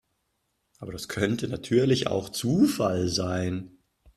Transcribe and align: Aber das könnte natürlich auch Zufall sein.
Aber 0.79 0.93
das 0.93 1.09
könnte 1.09 1.47
natürlich 1.47 2.07
auch 2.07 2.29
Zufall 2.29 3.07
sein. 3.07 3.77